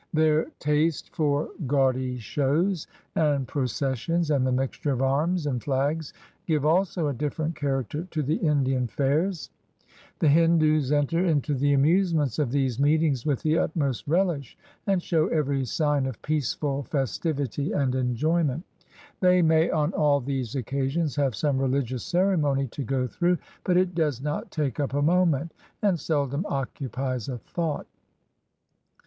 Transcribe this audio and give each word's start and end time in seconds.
Their 0.15 0.45
taste 0.57 1.13
for 1.15 1.49
gaudy 1.67 2.17
shows 2.17 2.87
and 3.13 3.47
processions 3.47 4.31
and 4.31 4.47
the 4.47 4.51
mixture 4.51 4.89
of 4.93 5.03
arms 5.03 5.45
and 5.45 5.61
flags 5.63 6.11
give 6.47 6.65
also 6.65 7.07
a 7.07 7.13
different 7.13 7.55
character 7.55 8.07
to 8.09 8.23
the 8.23 8.37
Indian 8.37 8.87
fairs. 8.87 9.51
The 10.17 10.27
Hindus 10.27 10.91
enter 10.91 11.23
into 11.23 11.53
the 11.53 11.73
amusements 11.73 12.39
of 12.39 12.49
these 12.49 12.79
meetings 12.79 13.27
with 13.27 13.43
the 13.43 13.59
utmost 13.59 14.07
relish, 14.07 14.57
and 14.87 15.03
show 15.03 15.27
every 15.27 15.65
sign 15.65 16.07
of 16.07 16.19
peaceful 16.23 16.81
festivity 16.81 17.71
and 17.71 17.93
enjoyment. 17.93 18.63
They 19.19 19.43
may, 19.43 19.69
on 19.69 19.93
all 19.93 20.19
these 20.19 20.55
occasions, 20.55 21.15
have 21.17 21.35
some 21.35 21.59
religious 21.59 22.03
ceremony 22.03 22.65
to 22.69 22.81
go 22.81 23.05
through, 23.05 23.37
but 23.63 23.77
it 23.77 23.93
does 23.93 24.19
not 24.19 24.49
take 24.49 24.79
up 24.79 24.95
a 24.95 25.01
moment, 25.03 25.53
and 25.83 25.99
seldom 25.99 26.43
occupies 26.47 27.29
a 27.29 27.37
thought. 27.37 27.85